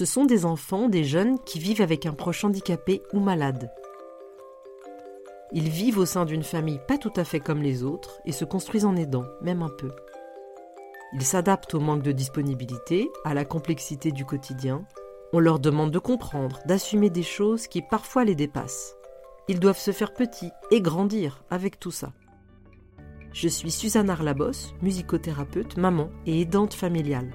[0.00, 3.70] Ce sont des enfants, des jeunes qui vivent avec un proche handicapé ou malade.
[5.52, 8.46] Ils vivent au sein d'une famille pas tout à fait comme les autres et se
[8.46, 9.90] construisent en aidant, même un peu.
[11.12, 14.86] Ils s'adaptent au manque de disponibilité, à la complexité du quotidien.
[15.34, 18.96] On leur demande de comprendre, d'assumer des choses qui parfois les dépassent.
[19.48, 22.14] Ils doivent se faire petits et grandir avec tout ça.
[23.34, 27.30] Je suis Suzanne Arlabos, musicothérapeute, maman et aidante familiale.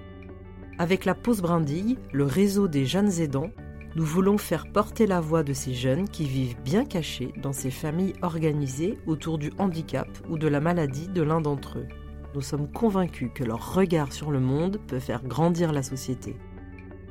[0.77, 3.49] Avec la pause brindille, le réseau des jeunes aidants,
[3.95, 7.71] nous voulons faire porter la voix de ces jeunes qui vivent bien cachés dans ces
[7.71, 11.87] familles organisées autour du handicap ou de la maladie de l'un d'entre eux.
[12.33, 16.35] Nous sommes convaincus que leur regard sur le monde peut faire grandir la société.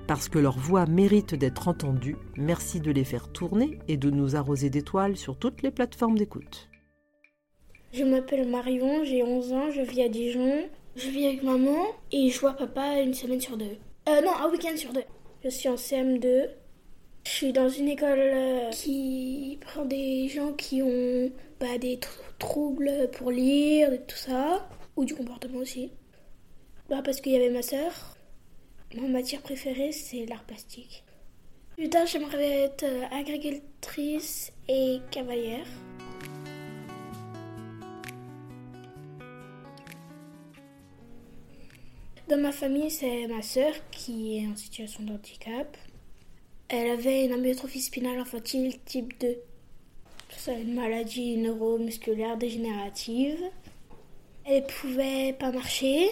[0.06, 4.36] Parce que leur voix mérite d'être entendue, merci de les faire tourner et de nous
[4.36, 6.68] arroser d'étoiles sur toutes les plateformes d'écoute.
[7.94, 10.68] Je m'appelle Marion, j'ai 11 ans, je vis à Dijon.
[10.96, 13.76] Je vis avec maman et je vois papa une semaine sur deux.
[14.08, 15.04] Euh, non, un week-end sur deux.
[15.42, 16.48] Je suis en CM2.
[17.26, 21.98] Je suis dans une école euh, qui prend des gens qui ont bah, des
[22.38, 25.90] troubles pour lire et tout ça, ou du comportement aussi.
[26.88, 28.16] Bah, parce qu'il y avait ma sœur
[28.94, 31.02] Mon matière préférée, c'est l'art plastique.
[31.76, 35.66] Plus tard, j'aimerais être euh, agricultrice et cavalière.
[42.28, 45.76] Dans ma famille, c'est ma sœur qui est en situation de handicap.
[46.68, 49.36] Elle avait une amyotrophie spinale infantile type 2.
[50.30, 53.38] C'est une maladie neuromusculaire dégénérative.
[54.46, 56.08] Elle pouvait pas marcher,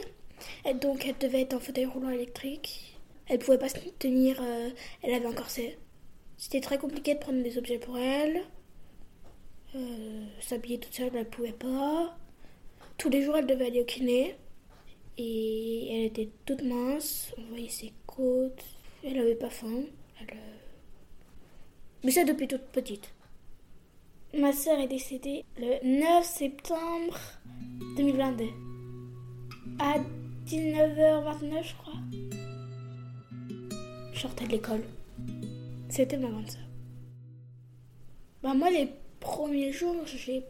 [0.83, 2.99] donc elle devait être en fauteuil roulant électrique.
[3.27, 4.69] Elle pouvait pas se tenir, euh,
[5.03, 5.79] elle avait un corset.
[6.37, 8.43] C'était très compliqué de prendre des objets pour elle.
[9.75, 12.19] Euh, S'habiller toute seule, elle pouvait pas.
[12.99, 14.37] Tous les jours, elle devait aller au kiné.
[15.19, 18.65] Et elle était toute mince, on voyait ses côtes.
[19.05, 19.83] Elle avait pas faim.
[20.21, 20.57] Elle, euh,
[22.05, 23.13] Mais ça depuis toute petite.
[24.35, 27.19] Ma sœur est décédée le 9 septembre
[27.97, 28.45] 2022.
[29.79, 29.98] À
[30.47, 32.01] 19h29, je crois.
[34.15, 34.85] Je sortais de l'école.
[35.91, 36.63] C'était ma grande sœur.
[38.42, 38.89] Bah moi, les
[39.20, 40.41] premiers jours, je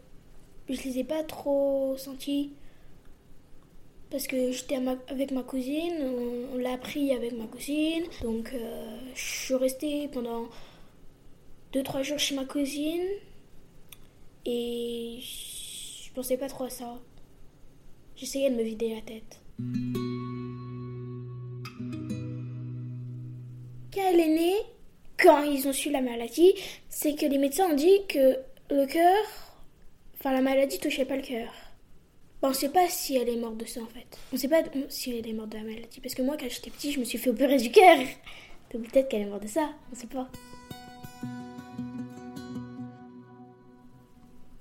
[0.69, 2.53] les ai pas trop sentis.
[4.13, 5.95] Parce que j'étais avec ma cousine,
[6.53, 8.03] on, l'a appris avec ma cousine.
[8.21, 10.49] Donc euh, je suis restée pendant
[11.73, 13.07] 2-3 jours chez ma cousine.
[14.45, 17.01] Et je pensais pas trop à ça.
[18.15, 19.41] J'essayais de me vider la tête.
[23.95, 24.57] Quand elle est née,
[25.17, 26.53] quand ils ont su la maladie,
[26.87, 28.37] c'est que les médecins ont dit que
[28.69, 29.25] le cœur,
[30.19, 31.62] enfin la maladie touchait pas le cœur.
[32.47, 34.17] On ne sait pas si elle est morte de ça en fait.
[34.31, 36.01] On ne sait pas si elle est morte de la maladie.
[36.01, 37.97] Parce que moi, quand j'étais petit, je me suis fait opérer du cœur.
[38.73, 39.69] Donc peut-être qu'elle est morte de ça.
[39.91, 40.27] On ne sait pas.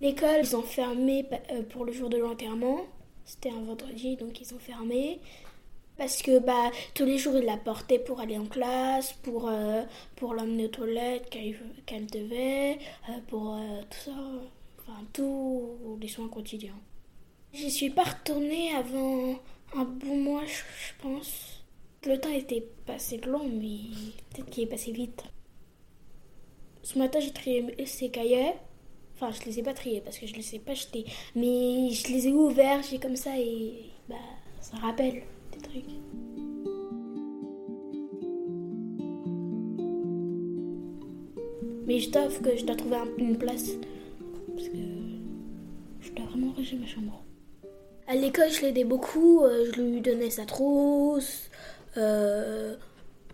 [0.01, 2.81] L'école, ils ont fermé euh, pour le jour de l'enterrement.
[3.25, 5.21] C'était un vendredi, donc ils ont fermé.
[5.97, 9.83] Parce que bah, tous les jours, ils la portaient pour aller en classe, pour, euh,
[10.17, 12.79] pour l'emmener aux toilettes qu'elle devait,
[13.09, 13.57] euh, pour
[13.91, 14.13] tout ça.
[14.81, 16.75] Enfin, tous les soins quotidiens.
[17.55, 19.39] J'y suis pas retournée avant
[19.75, 21.63] un bon mois, je pense.
[22.07, 23.79] Le temps était passé long, mais
[24.31, 25.23] peut-être qu'il est passé vite.
[26.83, 28.55] Ce matin, j'ai trié ses cahiers.
[29.15, 31.05] Enfin, je les ai pas triés parce que je les ai pas jetés.
[31.37, 34.17] Mais je les ai ouverts, j'ai comme ça et bah
[34.63, 35.85] ça rappelle des trucs.
[41.87, 43.73] Mais je dois, que je dois trouver une place
[44.57, 44.79] parce que
[46.01, 47.23] je dois vraiment ranger ma chambre.
[48.13, 49.43] À l'école, je l'aidais beaucoup.
[49.43, 51.49] Euh, je lui donnais sa trousse.
[51.97, 52.77] Euh,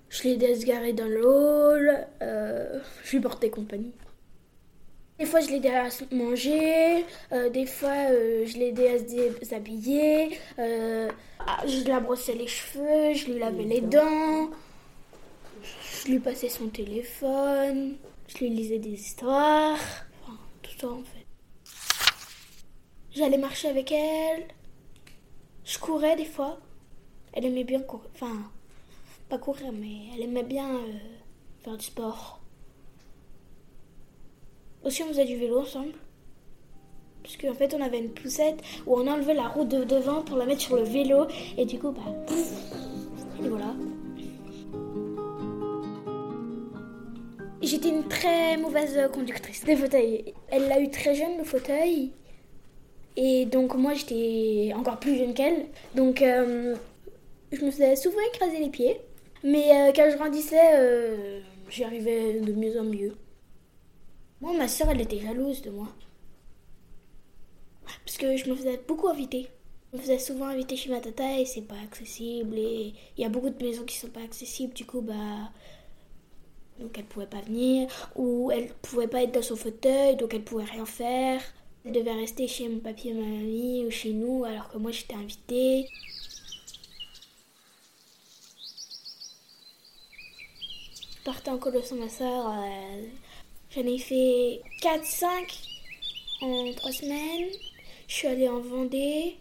[0.09, 2.07] je l'aidais à se garer dans le hall.
[2.23, 3.93] Euh, je lui portais compagnie.
[5.19, 7.05] Des fois, je l'aidais à manger.
[7.33, 8.07] Euh, des fois,
[8.47, 9.05] je l'aidais à se
[9.41, 10.39] déshabiller.
[10.59, 13.15] Je la brossais les cheveux.
[13.15, 14.49] Je lui lavais les dents.
[16.05, 17.97] Je lui passais son téléphone.
[18.29, 19.77] Je lui lisais des histoires.
[20.23, 21.27] Enfin, tout ça, en fait.
[23.11, 24.47] J'allais marcher avec elle.
[25.69, 26.59] Je courais des fois.
[27.35, 28.09] Elle aimait bien courir.
[28.15, 28.51] Enfin,
[29.29, 30.81] pas courir, mais elle aimait bien
[31.63, 32.41] faire du sport.
[34.83, 35.93] Aussi, on faisait du vélo ensemble.
[37.23, 40.39] Parce qu'en fait, on avait une poussette où on enlevait la roue de devant pour
[40.39, 41.27] la mettre sur le vélo.
[41.59, 42.01] Et du coup, bah.
[43.45, 43.75] Et voilà.
[47.61, 50.33] J'étais une très mauvaise conductrice des fauteuils.
[50.49, 52.15] Elle l'a eu très jeune, le fauteuil.
[53.21, 55.67] Et donc, moi, j'étais encore plus jeune qu'elle.
[55.97, 56.77] Donc, euh,
[57.51, 59.01] je me faisais souvent écraser les pieds
[59.43, 63.17] Mais euh, quand je grandissais, euh, j'y arrivais de mieux en mieux.
[64.41, 65.89] Moi, ma soeur, elle était jalouse de moi.
[68.05, 69.49] Parce que je me faisais beaucoup inviter.
[69.91, 72.57] Je me faisais souvent inviter chez ma tata et c'est pas accessible.
[72.57, 74.75] Et il y a beaucoup de maisons qui sont pas accessibles.
[74.75, 75.51] Du coup, bah.
[76.79, 77.89] Donc elle pouvait pas venir.
[78.15, 81.43] Ou elle pouvait pas être dans son fauteuil, donc elle pouvait rien faire.
[81.89, 84.91] Elle devait rester chez mon papier et ma mamie ou chez nous alors que moi
[84.91, 85.89] j'étais invitée.
[91.19, 92.49] Je partais en colo sans ma soeur.
[92.51, 93.07] euh,
[93.71, 95.27] J'en ai fait 4-5
[96.43, 97.49] en 3 semaines.
[98.07, 99.37] Je suis allée en Vendée.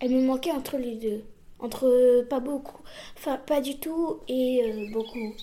[0.00, 1.24] Elle me manquait entre les deux.
[1.58, 2.82] Entre pas beaucoup,
[3.16, 5.34] enfin pas du tout et euh, beaucoup.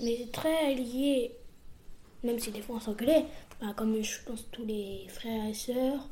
[0.00, 1.32] On était très liés,
[2.22, 3.24] même si des fois on s'engueulait.
[3.60, 6.08] Bah, comme je pense tous les frères et sœurs,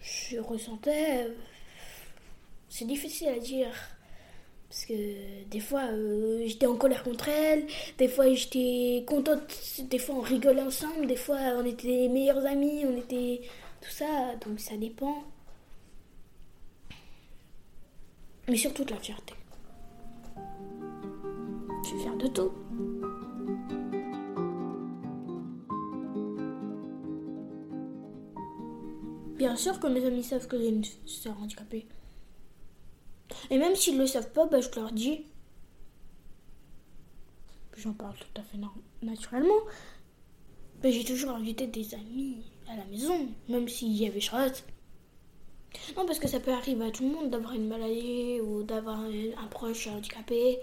[0.00, 1.26] je ressentais.
[1.28, 1.34] euh,
[2.68, 3.72] C'est difficile à dire.
[4.68, 7.66] Parce que des fois, euh, j'étais en colère contre elle,
[7.98, 9.40] des fois, j'étais contente,
[9.80, 13.40] des fois, on rigolait ensemble, des fois, on était les meilleurs amis, on était
[13.80, 15.24] tout ça, donc ça dépend.
[18.48, 19.34] Mais surtout la fierté.
[21.90, 22.52] Suis fière de tout.
[29.36, 31.88] Bien sûr que mes amis savent que j'ai une soeur handicapée.
[33.50, 35.24] Et même s'ils le savent pas, bah, je leur dis.
[37.76, 38.58] J'en parle tout à fait
[39.02, 39.58] naturellement.
[40.80, 44.62] Bah, j'ai toujours invité des amis à la maison, même s'il y avait Charlotte.
[45.96, 49.00] Non, parce que ça peut arriver à tout le monde d'avoir une maladie ou d'avoir
[49.00, 50.60] un proche handicapé.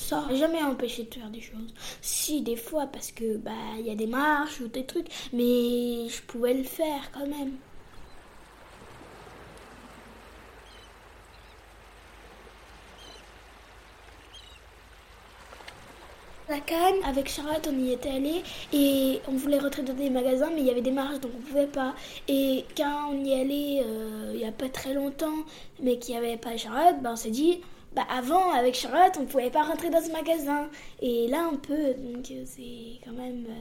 [0.00, 1.74] Ça n'a jamais empêché de faire des choses.
[2.00, 6.08] Si, des fois, parce que bah il y a des marches ou des trucs, mais
[6.08, 7.52] je pouvais le faire quand même.
[16.48, 18.42] La Cannes, avec Charlotte, on y était allé
[18.72, 21.40] et on voulait rentrer dans des magasins, mais il y avait des marches donc on
[21.42, 21.94] pouvait pas.
[22.28, 25.44] Et quand on y allait euh, il y a pas très longtemps,
[25.82, 27.60] mais qu'il n'y avait pas Charlotte, ben on s'est dit,
[27.98, 30.68] bah avant avec Charlotte, on pouvait pas rentrer dans ce magasin.
[31.02, 33.46] Et là on peut, donc euh, c'est quand même.
[33.48, 33.54] euh,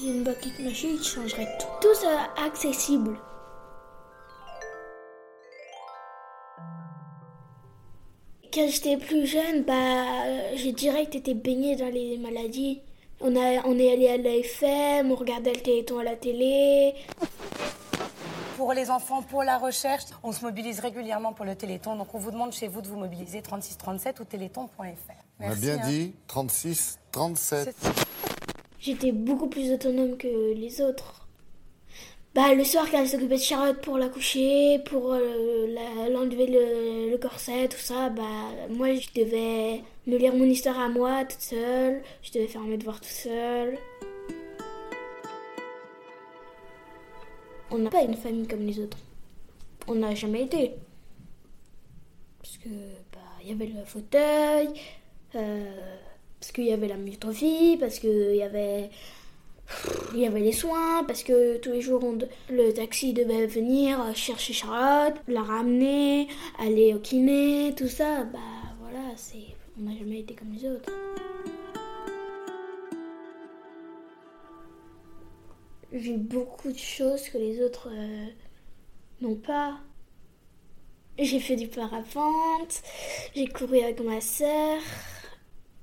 [0.00, 1.88] J'ai une bucket machine qui changerait tout.
[1.88, 2.06] Tout
[2.44, 3.16] accessible.
[8.52, 9.72] Quand j'étais plus jeune, bah,
[10.26, 12.80] euh, j'ai direct été baignée dans les maladies.
[13.20, 16.94] On, a, on est allé à l'AFM, on regardait le téléthon à la télé.
[18.56, 21.96] Pour les enfants, pour la recherche, on se mobilise régulièrement pour le Téléthon.
[21.96, 24.80] Donc on vous demande chez vous de vous mobiliser 3637 ou téléthon.fr.
[25.40, 25.88] On a bien hein.
[25.88, 27.74] dit 36, 37.
[28.78, 31.26] J'étais beaucoup plus autonome que les autres.
[32.34, 35.66] Bah, le soir, quand elle s'occupait de Charlotte pour la coucher, pour euh,
[36.10, 38.22] l'enlever le, le corset, tout ça, bah,
[38.70, 42.02] moi, je devais me lire mon histoire à moi, toute seule.
[42.22, 43.78] Je devais faire mes devoirs toute seule.
[47.70, 48.98] On n'a pas une famille comme les autres.
[49.86, 50.72] On n'a jamais été.
[52.40, 52.68] Parce que,
[53.12, 54.68] bah, y avait le fauteuil,
[55.34, 55.70] euh,
[56.40, 58.90] parce qu'il y avait la myotrophie, parce qu'il y avait
[60.12, 62.18] il y avait les soins parce que tous les jours on
[62.50, 68.24] le taxi devait venir chercher Charlotte, la ramener, aller au kiné, tout ça.
[68.24, 68.38] Bah
[68.80, 70.92] voilà, c'est on n'a jamais été comme les autres.
[75.94, 78.26] J'ai beaucoup de choses que les autres euh,
[79.22, 79.78] n'ont pas.
[81.18, 82.82] J'ai fait du parapente,
[83.36, 84.80] j'ai couru avec ma sœur,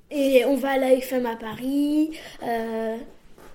[0.10, 2.18] et on va à la FM à Paris.
[2.44, 2.98] euh,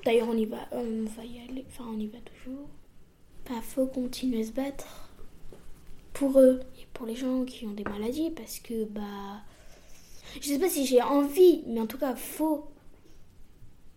[0.05, 2.69] D'ailleurs, on y va, on va y aller, enfin, on y va toujours.
[3.49, 5.11] Bah, faut continuer à se battre
[6.15, 9.43] pour eux et pour les gens qui ont des maladies parce que, bah,
[10.41, 12.71] je sais pas si j'ai envie, mais en tout cas, faut.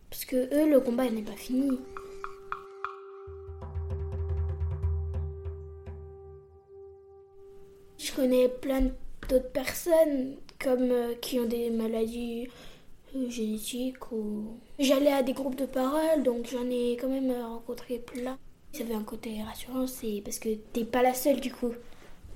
[0.10, 1.80] Parce que eux, le combat n'est pas fini.
[8.20, 8.82] Connais plein
[9.30, 12.50] d'autres personnes comme euh, qui ont des maladies
[13.16, 17.48] euh, génétiques ou j'allais à des groupes de parole donc j'en ai quand même euh,
[17.48, 18.38] rencontré plein.
[18.74, 21.74] Ça avait un côté rassurant c'est parce que t'es pas la seule du coup.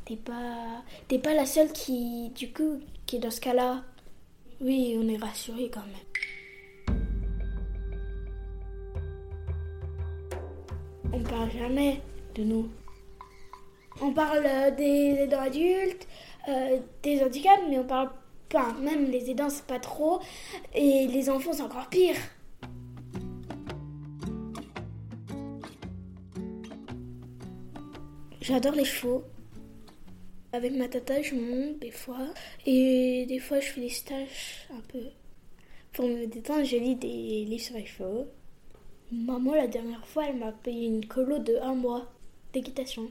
[0.05, 3.83] T'es pas t'es pas la seule qui du coup qui est dans ce cas-là.
[4.61, 6.97] Oui, on est rassuré quand même.
[11.11, 11.99] On parle jamais
[12.35, 12.69] de nous.
[14.01, 16.07] On parle euh, des aidants adultes,
[16.47, 18.09] euh, des handicaps, mais on parle
[18.49, 18.73] pas.
[18.81, 20.19] Même les aidants, c'est pas trop.
[20.73, 22.15] Et les enfants, c'est encore pire.
[28.41, 29.23] J'adore les chevaux.
[30.51, 32.27] Avec ma tata, je monte des fois.
[32.65, 34.99] Et des fois, je fais des stages un peu.
[35.93, 38.27] Pour me détendre, je lis des livres sur les chevaux.
[39.11, 42.11] Maman, la dernière fois, elle m'a payé une colo de un mois
[42.51, 43.09] d'équitation.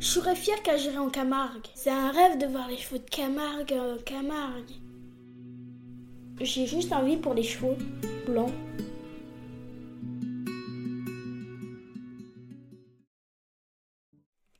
[0.00, 1.66] Je serais fière quand j'irai en Camargue.
[1.74, 4.72] C'est un rêve de voir les chevaux de Camargue en Camargue.
[6.40, 7.76] J'ai juste envie pour les chevaux
[8.26, 8.52] blancs.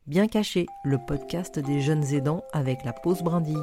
[0.07, 3.57] Bien caché, le podcast des jeunes aidants avec la pause brindille.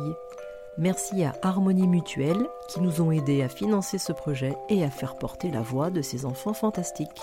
[0.80, 5.18] Merci à Harmonie Mutuelle qui nous ont aidés à financer ce projet et à faire
[5.18, 7.22] porter la voix de ces enfants fantastiques.